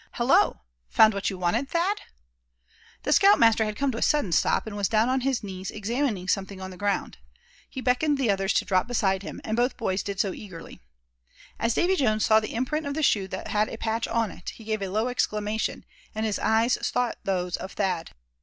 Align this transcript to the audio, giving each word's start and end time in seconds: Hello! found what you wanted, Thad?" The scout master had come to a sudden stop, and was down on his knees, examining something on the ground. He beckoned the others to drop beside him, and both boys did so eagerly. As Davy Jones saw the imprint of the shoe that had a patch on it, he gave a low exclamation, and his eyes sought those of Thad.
Hello! 0.13 0.61
found 0.89 1.13
what 1.13 1.29
you 1.29 1.37
wanted, 1.37 1.69
Thad?" 1.69 2.01
The 3.03 3.13
scout 3.13 3.37
master 3.37 3.65
had 3.65 3.75
come 3.75 3.91
to 3.91 3.99
a 3.99 4.01
sudden 4.01 4.31
stop, 4.31 4.65
and 4.65 4.75
was 4.75 4.89
down 4.89 5.09
on 5.09 5.21
his 5.21 5.43
knees, 5.43 5.69
examining 5.69 6.27
something 6.27 6.59
on 6.59 6.71
the 6.71 6.75
ground. 6.75 7.19
He 7.69 7.81
beckoned 7.81 8.17
the 8.17 8.31
others 8.31 8.51
to 8.53 8.65
drop 8.65 8.87
beside 8.87 9.21
him, 9.21 9.39
and 9.43 9.55
both 9.55 9.77
boys 9.77 10.01
did 10.01 10.19
so 10.19 10.33
eagerly. 10.33 10.81
As 11.59 11.75
Davy 11.75 11.95
Jones 11.95 12.25
saw 12.25 12.39
the 12.39 12.55
imprint 12.55 12.87
of 12.87 12.95
the 12.95 13.03
shoe 13.03 13.27
that 13.27 13.49
had 13.49 13.69
a 13.69 13.77
patch 13.77 14.07
on 14.07 14.31
it, 14.31 14.49
he 14.55 14.63
gave 14.63 14.81
a 14.81 14.87
low 14.89 15.07
exclamation, 15.07 15.85
and 16.15 16.25
his 16.25 16.39
eyes 16.39 16.79
sought 16.81 17.19
those 17.23 17.55
of 17.57 17.73
Thad. 17.73 18.09